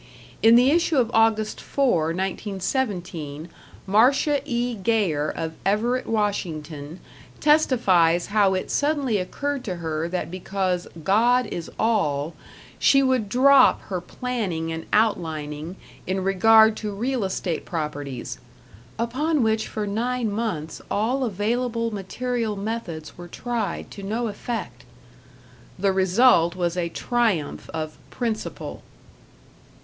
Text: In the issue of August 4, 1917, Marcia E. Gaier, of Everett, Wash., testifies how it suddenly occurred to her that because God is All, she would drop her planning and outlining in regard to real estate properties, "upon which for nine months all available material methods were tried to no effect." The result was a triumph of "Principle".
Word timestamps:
In 0.41 0.55
the 0.55 0.71
issue 0.71 0.97
of 0.97 1.11
August 1.13 1.61
4, 1.61 2.05
1917, 2.05 3.47
Marcia 3.85 4.41
E. 4.45 4.73
Gaier, 4.73 5.29
of 5.29 5.53
Everett, 5.63 6.07
Wash., 6.07 6.47
testifies 7.39 8.25
how 8.25 8.55
it 8.55 8.71
suddenly 8.71 9.19
occurred 9.19 9.63
to 9.65 9.75
her 9.75 10.07
that 10.09 10.31
because 10.31 10.87
God 11.03 11.45
is 11.45 11.69
All, 11.77 12.33
she 12.79 13.03
would 13.03 13.29
drop 13.29 13.79
her 13.81 14.01
planning 14.01 14.71
and 14.71 14.87
outlining 14.91 15.75
in 16.07 16.23
regard 16.23 16.75
to 16.77 16.91
real 16.95 17.23
estate 17.23 17.63
properties, 17.63 18.39
"upon 18.97 19.43
which 19.43 19.67
for 19.67 19.85
nine 19.85 20.31
months 20.31 20.81
all 20.89 21.23
available 21.23 21.93
material 21.93 22.55
methods 22.55 23.19
were 23.19 23.27
tried 23.27 23.91
to 23.91 24.01
no 24.01 24.29
effect." 24.29 24.83
The 25.77 25.93
result 25.93 26.55
was 26.55 26.75
a 26.75 26.89
triumph 26.89 27.69
of 27.71 27.99
"Principle". 28.09 28.81